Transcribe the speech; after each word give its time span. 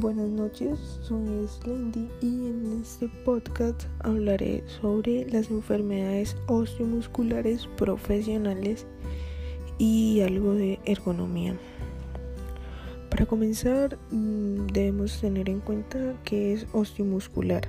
Buenas 0.00 0.30
noches, 0.30 0.78
soy 1.02 1.46
Slendy 1.46 2.08
y 2.22 2.46
en 2.46 2.80
este 2.80 3.06
podcast 3.22 3.82
hablaré 3.98 4.64
sobre 4.80 5.30
las 5.30 5.50
enfermedades 5.50 6.38
osteomusculares 6.46 7.66
profesionales 7.76 8.86
y 9.76 10.22
algo 10.22 10.54
de 10.54 10.78
ergonomía. 10.86 11.54
Para 13.10 13.26
comenzar, 13.26 13.98
mm, 14.10 14.68
debemos 14.68 15.20
tener 15.20 15.50
en 15.50 15.60
cuenta 15.60 16.14
que 16.24 16.54
es 16.54 16.66
osteomuscular. 16.72 17.68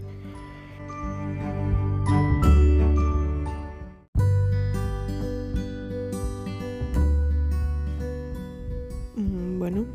Mm, 9.18 9.60
bueno, 9.60 9.86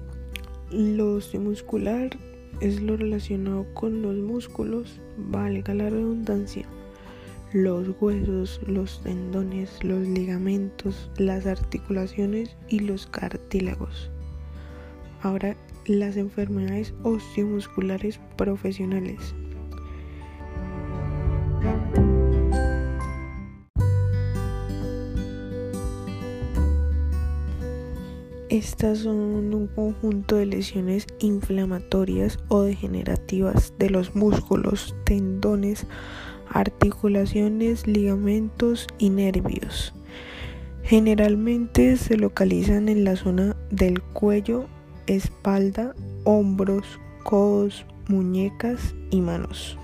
lo 0.70 1.14
osteomuscular 1.14 2.25
es 2.60 2.80
lo 2.82 2.96
relacionado 2.96 3.66
con 3.74 4.02
los 4.02 4.16
músculos, 4.16 5.00
valga 5.16 5.74
la 5.74 5.90
redundancia, 5.90 6.66
los 7.52 7.90
huesos, 8.00 8.60
los 8.66 9.02
tendones, 9.02 9.82
los 9.82 10.06
ligamentos, 10.06 11.10
las 11.16 11.46
articulaciones 11.46 12.56
y 12.68 12.80
los 12.80 13.06
cartílagos. 13.06 14.10
Ahora, 15.22 15.56
las 15.86 16.16
enfermedades 16.16 16.94
osteomusculares 17.02 18.20
profesionales. 18.36 19.34
Estas 28.56 29.00
son 29.00 29.52
un 29.52 29.66
conjunto 29.66 30.36
de 30.36 30.46
lesiones 30.46 31.06
inflamatorias 31.18 32.38
o 32.48 32.62
degenerativas 32.62 33.74
de 33.78 33.90
los 33.90 34.16
músculos, 34.16 34.96
tendones, 35.04 35.86
articulaciones, 36.48 37.86
ligamentos 37.86 38.86
y 38.96 39.10
nervios. 39.10 39.92
Generalmente 40.84 41.98
se 41.98 42.16
localizan 42.16 42.88
en 42.88 43.04
la 43.04 43.16
zona 43.16 43.54
del 43.70 44.00
cuello, 44.00 44.64
espalda, 45.06 45.94
hombros, 46.24 46.98
codos, 47.24 47.84
muñecas 48.08 48.94
y 49.10 49.20
manos. 49.20 49.76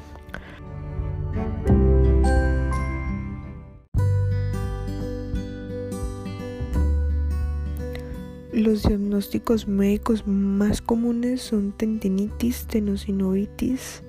Los 8.53 8.83
diagnósticos 8.83 9.67
médicos 9.67 10.27
más 10.27 10.83
comunes 10.83 11.41
son 11.41 11.72
tendinitis, 11.72 12.67
tenosinovitis 12.67 14.03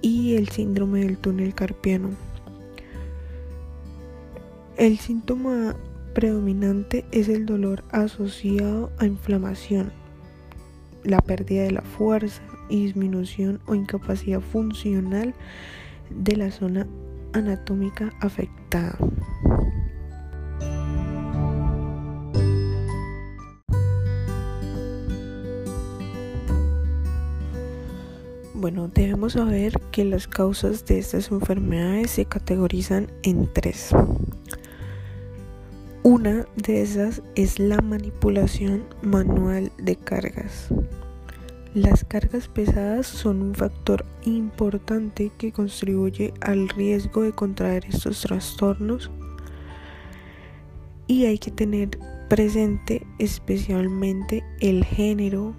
y 0.00 0.34
el 0.34 0.48
síndrome 0.48 1.04
del 1.04 1.16
túnel 1.16 1.54
carpiano. 1.54 2.10
El 4.76 4.98
síntoma 4.98 5.76
predominante 6.12 7.04
es 7.12 7.28
el 7.28 7.46
dolor 7.46 7.84
asociado 7.92 8.90
a 8.98 9.06
inflamación, 9.06 9.92
la 11.04 11.20
pérdida 11.20 11.62
de 11.62 11.70
la 11.70 11.82
fuerza 11.82 12.42
y 12.68 12.86
disminución 12.86 13.60
o 13.66 13.76
incapacidad 13.76 14.40
funcional 14.40 15.34
de 16.10 16.36
la 16.36 16.50
zona 16.50 16.88
anatómica 17.32 18.12
afectada. 18.20 18.98
Bueno, 28.72 28.90
debemos 28.94 29.34
saber 29.34 29.78
que 29.90 30.02
las 30.02 30.26
causas 30.26 30.86
de 30.86 30.98
estas 30.98 31.30
enfermedades 31.30 32.12
se 32.12 32.24
categorizan 32.24 33.12
en 33.22 33.46
tres. 33.52 33.90
Una 36.02 36.46
de 36.56 36.80
esas 36.80 37.20
es 37.34 37.58
la 37.58 37.82
manipulación 37.82 38.84
manual 39.02 39.70
de 39.76 39.96
cargas. 39.96 40.68
Las 41.74 42.02
cargas 42.02 42.48
pesadas 42.48 43.06
son 43.06 43.42
un 43.42 43.54
factor 43.54 44.06
importante 44.24 45.30
que 45.36 45.52
contribuye 45.52 46.32
al 46.40 46.70
riesgo 46.70 47.24
de 47.24 47.32
contraer 47.32 47.84
estos 47.84 48.22
trastornos 48.22 49.10
y 51.06 51.26
hay 51.26 51.36
que 51.36 51.50
tener 51.50 51.90
presente 52.30 53.06
especialmente 53.18 54.42
el 54.60 54.82
género 54.82 55.54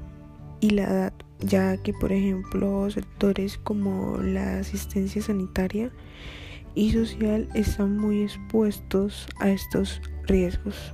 y 0.62 0.72
la 0.72 0.86
edad 0.86 1.14
ya 1.44 1.78
que 1.78 1.94
por 1.94 2.12
ejemplo 2.12 2.90
sectores 2.90 3.58
como 3.58 4.18
la 4.18 4.60
asistencia 4.60 5.22
sanitaria 5.22 5.92
y 6.76 6.92
social 6.92 7.50
están 7.54 7.98
muy 7.98 8.24
expuestos 8.24 9.28
a 9.40 9.50
estos 9.50 10.02
riesgos. 10.26 10.94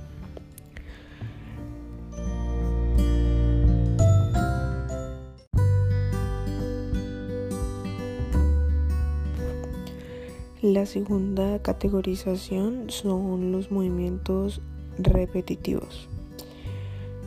La 10.62 10.84
segunda 10.84 11.62
categorización 11.62 12.90
son 12.90 13.50
los 13.50 13.70
movimientos 13.70 14.60
repetitivos. 14.98 16.10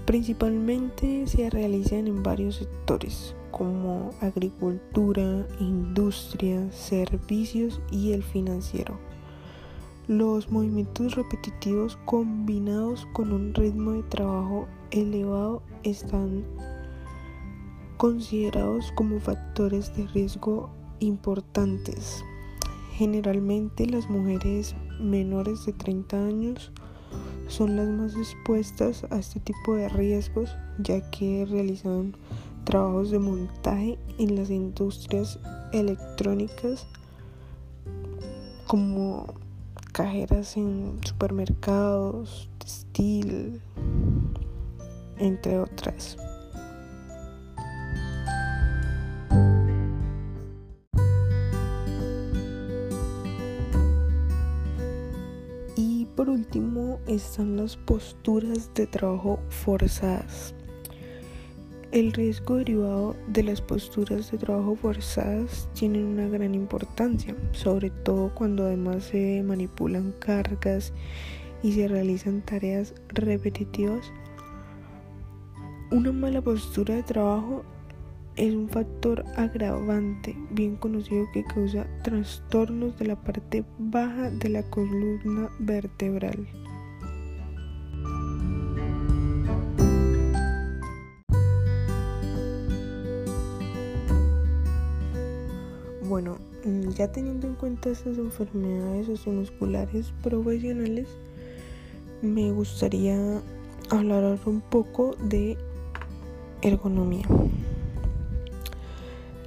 Principalmente 0.05 1.25
se 1.27 1.49
realizan 1.49 2.07
en 2.07 2.23
varios 2.23 2.57
sectores 2.57 3.35
como 3.51 4.09
agricultura, 4.19 5.47
industria, 5.59 6.69
servicios 6.71 7.81
y 7.89 8.11
el 8.11 8.21
financiero. 8.21 8.99
Los 10.07 10.51
movimientos 10.51 11.15
repetitivos 11.15 11.97
combinados 12.03 13.07
con 13.13 13.31
un 13.31 13.53
ritmo 13.53 13.91
de 13.91 14.03
trabajo 14.03 14.67
elevado 14.91 15.63
están 15.83 16.43
considerados 17.95 18.91
como 18.95 19.21
factores 19.21 19.95
de 19.95 20.05
riesgo 20.07 20.69
importantes. 20.99 22.25
Generalmente 22.95 23.85
las 23.85 24.09
mujeres 24.09 24.75
menores 24.99 25.65
de 25.65 25.71
30 25.71 26.17
años 26.17 26.73
son 27.47 27.75
las 27.75 27.87
más 27.87 28.15
expuestas 28.15 29.05
a 29.09 29.19
este 29.19 29.39
tipo 29.39 29.75
de 29.75 29.89
riesgos 29.89 30.55
ya 30.79 31.01
que 31.11 31.45
realizan 31.49 32.15
trabajos 32.63 33.11
de 33.11 33.19
montaje 33.19 33.97
en 34.17 34.35
las 34.35 34.49
industrias 34.49 35.39
electrónicas 35.71 36.87
como 38.67 39.27
cajeras 39.91 40.57
en 40.57 40.99
supermercados, 41.03 42.49
textil, 42.57 43.61
entre 45.17 45.59
otras. 45.59 46.17
Último 56.43 56.99
están 57.07 57.55
las 57.55 57.77
posturas 57.77 58.69
de 58.73 58.85
trabajo 58.85 59.39
forzadas. 59.47 60.53
El 61.93 62.11
riesgo 62.11 62.57
derivado 62.57 63.15
de 63.27 63.43
las 63.43 63.61
posturas 63.61 64.29
de 64.29 64.37
trabajo 64.37 64.75
forzadas 64.75 65.69
tienen 65.73 66.03
una 66.03 66.27
gran 66.27 66.53
importancia, 66.53 67.33
sobre 67.53 67.91
todo 67.91 68.35
cuando 68.35 68.65
además 68.65 69.05
se 69.05 69.41
manipulan 69.41 70.13
cargas 70.19 70.91
y 71.61 71.71
se 71.71 71.87
realizan 71.87 72.41
tareas 72.41 72.93
repetitivas. 73.07 74.11
Una 75.91 76.11
mala 76.11 76.41
postura 76.41 76.95
de 76.95 77.03
trabajo 77.03 77.63
es 78.35 78.53
un 78.53 78.67
factor 78.67 79.23
agravante 79.35 80.35
bien 80.51 80.75
conocido 80.77 81.25
que 81.33 81.43
causa 81.43 81.85
trastornos 82.03 82.97
de 82.97 83.05
la 83.05 83.15
parte 83.15 83.63
baja 83.77 84.31
de 84.31 84.49
la 84.49 84.63
columna 84.63 85.49
vertebral. 85.59 86.47
Bueno, 96.09 96.37
mm, 96.65 96.89
ya 96.89 97.11
teniendo 97.11 97.47
en 97.47 97.55
cuenta 97.55 97.89
estas 97.89 98.17
enfermedades 98.17 99.09
osteomusculares 99.09 100.11
profesionales, 100.21 101.07
me 102.21 102.51
gustaría 102.51 103.41
hablar 103.89 104.37
un 104.45 104.61
poco 104.61 105.15
de 105.23 105.57
ergonomía. 106.61 107.25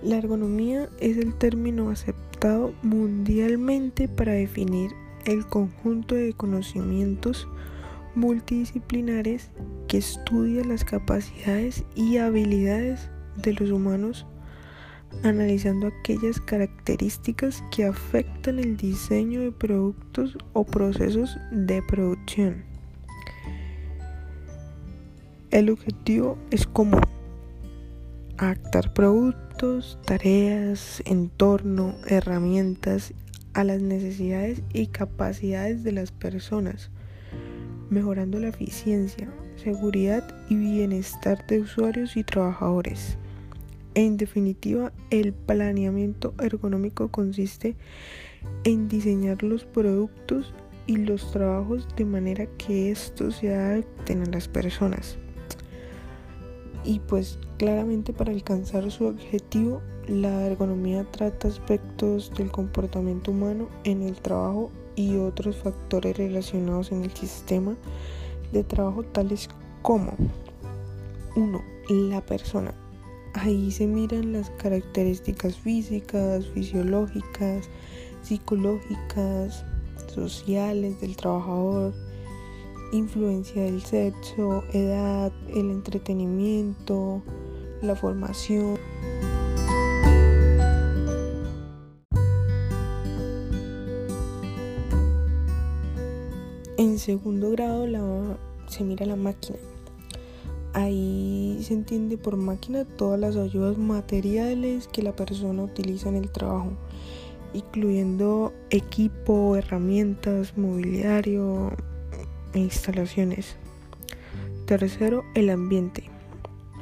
La 0.06 0.18
ergonomía 0.18 0.88
es 1.00 1.16
el 1.16 1.34
término 1.34 1.90
aceptado 1.90 2.72
mundialmente 2.84 4.06
para 4.06 4.34
definir 4.34 4.92
el 5.24 5.44
conjunto 5.44 6.14
de 6.14 6.32
conocimientos 6.32 7.48
multidisciplinares 8.14 9.50
que 9.88 9.98
estudia 9.98 10.62
las 10.62 10.84
capacidades 10.84 11.82
y 11.96 12.18
habilidades 12.18 13.10
de 13.42 13.54
los 13.54 13.72
humanos 13.72 14.26
analizando 15.24 15.88
aquellas 15.88 16.40
características 16.40 17.64
que 17.72 17.84
afectan 17.84 18.60
el 18.60 18.76
diseño 18.76 19.40
de 19.40 19.50
productos 19.50 20.38
o 20.52 20.62
procesos 20.62 21.36
de 21.50 21.82
producción. 21.82 22.62
El 25.50 25.68
objetivo 25.70 26.38
es 26.52 26.64
común, 26.64 27.00
adaptar 28.38 28.92
productos, 28.92 29.98
tareas, 30.04 31.02
entorno, 31.06 31.94
herramientas 32.06 33.14
a 33.54 33.64
las 33.64 33.80
necesidades 33.80 34.62
y 34.72 34.88
capacidades 34.88 35.82
de 35.82 35.92
las 35.92 36.12
personas, 36.12 36.90
mejorando 37.88 38.38
la 38.38 38.48
eficiencia, 38.48 39.28
seguridad 39.56 40.24
y 40.48 40.56
bienestar 40.56 41.46
de 41.46 41.60
usuarios 41.60 42.16
y 42.16 42.24
trabajadores. 42.24 43.16
En 43.94 44.18
definitiva, 44.18 44.92
el 45.08 45.32
planeamiento 45.32 46.34
ergonómico 46.38 47.08
consiste 47.08 47.76
en 48.64 48.88
diseñar 48.88 49.42
los 49.42 49.64
productos 49.64 50.52
y 50.86 50.98
los 50.98 51.32
trabajos 51.32 51.88
de 51.96 52.04
manera 52.04 52.46
que 52.58 52.90
estos 52.90 53.36
se 53.36 53.54
adapten 53.54 54.22
a 54.22 54.26
las 54.26 54.48
personas. 54.48 55.18
Y 56.86 57.00
pues 57.00 57.38
claramente 57.58 58.12
para 58.12 58.32
alcanzar 58.32 58.90
su 58.90 59.06
objetivo, 59.06 59.82
la 60.06 60.46
ergonomía 60.46 61.04
trata 61.10 61.48
aspectos 61.48 62.30
del 62.36 62.50
comportamiento 62.50 63.32
humano 63.32 63.68
en 63.84 64.02
el 64.02 64.14
trabajo 64.14 64.70
y 64.94 65.16
otros 65.16 65.56
factores 65.56 66.16
relacionados 66.16 66.92
en 66.92 67.04
el 67.04 67.10
sistema 67.10 67.76
de 68.52 68.62
trabajo 68.62 69.02
tales 69.02 69.48
como 69.82 70.14
1. 71.34 71.60
La 71.88 72.24
persona 72.24 72.72
Ahí 73.36 73.70
se 73.70 73.86
miran 73.86 74.32
las 74.32 74.48
características 74.50 75.56
físicas, 75.56 76.46
fisiológicas, 76.54 77.68
psicológicas, 78.22 79.62
sociales 80.06 80.98
del 81.02 81.16
trabajador, 81.16 81.92
influencia 82.92 83.62
del 83.62 83.82
sexo, 83.82 84.64
edad, 84.72 85.32
el 85.48 85.70
entretenimiento, 85.70 87.22
la 87.82 87.96
formación. 87.96 88.78
En 96.78 96.98
segundo 96.98 97.50
grado 97.50 98.38
se 98.68 98.84
mira 98.84 99.06
la 99.06 99.16
máquina 99.16 99.58
Ahí 100.76 101.58
se 101.62 101.72
entiende 101.72 102.18
por 102.18 102.36
máquina 102.36 102.84
todas 102.84 103.18
las 103.18 103.34
ayudas 103.36 103.78
materiales 103.78 104.88
que 104.88 105.00
la 105.00 105.16
persona 105.16 105.62
utiliza 105.62 106.10
en 106.10 106.16
el 106.16 106.30
trabajo, 106.30 106.68
incluyendo 107.54 108.52
equipo, 108.68 109.56
herramientas, 109.56 110.58
mobiliario 110.58 111.72
e 112.52 112.58
instalaciones. 112.58 113.56
Tercero, 114.66 115.24
el 115.34 115.50
ambiente. 115.50 116.04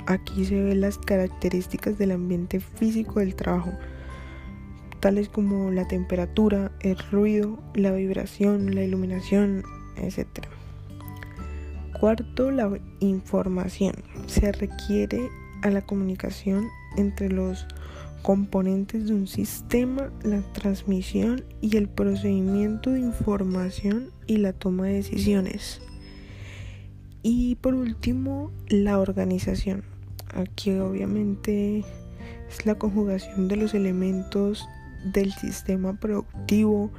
Aquí 0.06 0.44
se 0.44 0.62
ven 0.62 0.80
las 0.80 0.98
características 0.98 1.98
del 1.98 2.12
ambiente 2.12 2.60
físico 2.60 3.20
del 3.20 3.34
trabajo, 3.34 3.72
tales 5.00 5.28
como 5.28 5.70
la 5.70 5.86
temperatura, 5.88 6.72
el 6.80 6.98
ruido, 7.10 7.58
la 7.74 7.92
vibración, 7.92 8.74
la 8.74 8.84
iluminación, 8.84 9.62
etc. 9.96 10.46
Cuarto, 12.00 12.50
la 12.50 12.70
información. 13.00 13.94
Se 14.26 14.52
requiere 14.52 15.28
a 15.62 15.70
la 15.70 15.82
comunicación 15.82 16.68
entre 16.96 17.30
los 17.30 17.66
componentes 18.24 19.06
de 19.06 19.12
un 19.14 19.26
sistema, 19.26 20.10
la 20.22 20.40
transmisión 20.54 21.44
y 21.60 21.76
el 21.76 21.90
procedimiento 21.90 22.90
de 22.90 23.00
información 23.00 24.12
y 24.26 24.38
la 24.38 24.54
toma 24.54 24.86
de 24.86 24.94
decisiones. 24.94 25.82
Y 27.22 27.56
por 27.56 27.74
último, 27.74 28.50
la 28.70 28.98
organización. 28.98 29.84
Aquí 30.32 30.70
obviamente 30.70 31.84
es 32.48 32.64
la 32.64 32.76
conjugación 32.76 33.46
de 33.46 33.56
los 33.56 33.74
elementos 33.74 34.66
del 35.12 35.30
sistema 35.34 36.00
productivo 36.00 36.90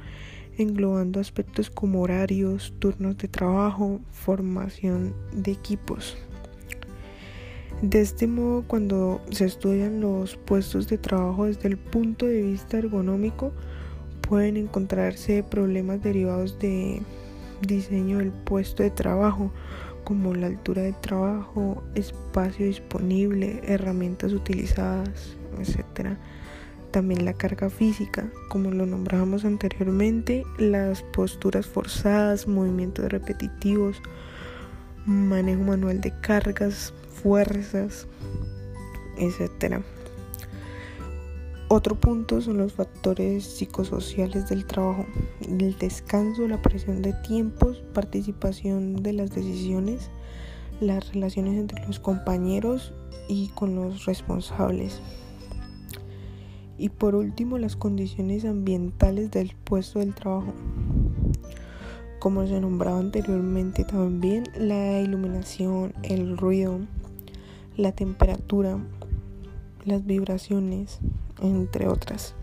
englobando 0.58 1.18
aspectos 1.18 1.70
como 1.70 2.02
horarios, 2.02 2.72
turnos 2.78 3.18
de 3.18 3.26
trabajo, 3.26 3.98
formación 4.12 5.12
de 5.32 5.50
equipos. 5.50 6.16
De 7.82 8.00
este 8.00 8.26
modo, 8.26 8.64
cuando 8.66 9.20
se 9.30 9.44
estudian 9.44 10.00
los 10.00 10.36
puestos 10.36 10.88
de 10.88 10.98
trabajo 10.98 11.46
desde 11.46 11.68
el 11.68 11.76
punto 11.76 12.26
de 12.26 12.42
vista 12.42 12.78
ergonómico, 12.78 13.52
pueden 14.22 14.56
encontrarse 14.56 15.42
problemas 15.42 16.02
derivados 16.02 16.58
de 16.58 17.02
diseño 17.60 18.18
del 18.18 18.32
puesto 18.32 18.82
de 18.82 18.90
trabajo, 18.90 19.52
como 20.04 20.34
la 20.34 20.46
altura 20.46 20.82
de 20.82 20.92
trabajo, 20.92 21.82
espacio 21.94 22.66
disponible, 22.66 23.60
herramientas 23.66 24.32
utilizadas, 24.32 25.36
etc 25.58 26.16
también 26.96 27.26
la 27.26 27.34
carga 27.34 27.68
física, 27.68 28.30
como 28.48 28.70
lo 28.70 28.86
nombrábamos 28.86 29.44
anteriormente, 29.44 30.46
las 30.56 31.02
posturas 31.02 31.66
forzadas, 31.66 32.48
movimientos 32.48 33.10
repetitivos, 33.10 34.00
manejo 35.04 35.62
manual 35.62 36.00
de 36.00 36.18
cargas, 36.22 36.94
fuerzas, 37.22 38.06
etc. 39.18 39.82
Otro 41.68 41.96
punto 41.96 42.40
son 42.40 42.58
los 42.58 42.74
factores 42.74 43.44
psicosociales 43.44 44.48
del 44.48 44.66
trabajo, 44.66 45.04
el 45.48 45.76
descanso, 45.78 46.46
la 46.46 46.62
presión 46.62 47.02
de 47.02 47.12
tiempos, 47.12 47.82
participación 47.92 49.02
de 49.02 49.12
las 49.12 49.34
decisiones, 49.34 50.08
las 50.80 51.12
relaciones 51.12 51.58
entre 51.58 51.84
los 51.84 51.98
compañeros 51.98 52.92
y 53.28 53.48
con 53.48 53.74
los 53.74 54.04
responsables. 54.04 55.00
Y 56.78 56.90
por 56.90 57.16
último, 57.16 57.58
las 57.58 57.74
condiciones 57.74 58.44
ambientales 58.44 59.32
del 59.32 59.56
puesto 59.64 59.98
del 59.98 60.14
trabajo. 60.14 60.52
Como 62.20 62.46
se 62.46 62.60
nombraba 62.60 63.00
anteriormente 63.00 63.84
también, 63.84 64.44
la 64.56 65.00
iluminación, 65.00 65.94
el 66.02 66.36
ruido, 66.36 66.80
la 67.76 67.92
temperatura, 67.92 68.78
las 69.84 70.04
vibraciones, 70.04 70.98
entre 71.40 71.88
otras. 71.88 72.34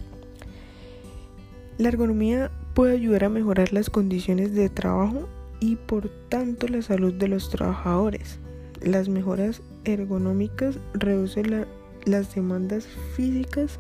La 1.78 1.90
ergonomía 1.90 2.52
puede 2.74 2.94
ayudar 2.94 3.26
a 3.26 3.30
mejorar 3.30 3.74
las 3.74 3.90
condiciones 3.90 4.54
de 4.54 4.70
trabajo 4.70 5.28
y 5.60 5.76
por 5.76 6.10
tanto 6.30 6.68
la 6.68 6.82
salud 6.82 7.14
de 7.14 7.28
los 7.28 7.50
trabajadores. 7.50 8.40
Las 8.82 9.10
mejoras 9.10 9.62
ergonómicas 9.86 10.78
reducen 10.94 11.66
las 12.06 12.36
demandas 12.36 12.88
físicas 13.16 13.80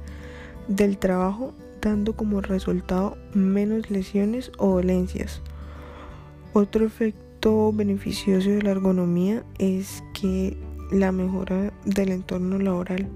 del 0.67 0.97
trabajo 0.97 1.53
dando 1.81 2.15
como 2.15 2.41
resultado 2.41 3.17
menos 3.33 3.91
lesiones 3.91 4.51
o 4.57 4.75
dolencias. 4.75 5.41
Otro 6.53 6.85
efecto 6.85 7.73
beneficioso 7.73 8.49
de 8.49 8.61
la 8.61 8.71
ergonomía 8.71 9.43
es 9.59 10.03
que 10.13 10.57
la 10.91 11.11
mejora 11.11 11.73
del 11.85 12.11
entorno 12.11 12.59
laboral 12.59 13.09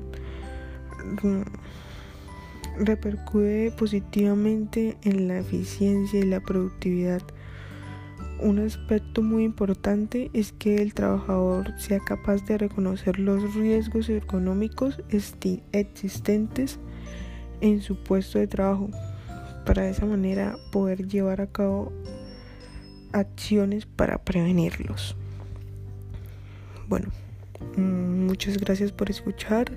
repercute 2.80 3.72
positivamente 3.78 4.98
en 5.04 5.28
la 5.28 5.40
eficiencia 5.40 6.20
y 6.20 6.24
la 6.24 6.40
productividad. 6.40 7.22
Un 8.40 8.60
aspecto 8.60 9.24
muy 9.24 9.44
importante 9.44 10.30
es 10.34 10.52
que 10.52 10.76
el 10.76 10.94
trabajador 10.94 11.74
sea 11.80 12.00
capaz 12.00 12.46
de 12.46 12.60
reconocer 12.60 13.18
los 13.18 13.56
riesgos 13.56 14.10
económicos 14.10 15.02
existentes 15.10 16.80
en 17.62 17.82
su 17.82 17.96
puesto 18.04 18.38
de 18.38 18.48
trabajo 18.48 18.90
para 19.66 19.84
de 19.84 19.90
esa 19.90 20.06
manera 20.06 20.56
poder 20.72 21.08
llevar 21.08 21.42
a 21.42 21.48
cabo 21.48 21.92
acciones 23.12 23.88
para 23.88 24.24
prevenirlos. 24.24 25.16
Bueno, 26.88 27.08
mm, 27.08 27.27
muchas 27.78 28.58
gracias 28.58 28.92
por 28.92 29.10
escuchar 29.10 29.72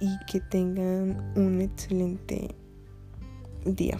y 0.00 0.18
que 0.26 0.40
tengan 0.40 1.32
un 1.36 1.60
excelente 1.60 2.54
día. 3.64 3.98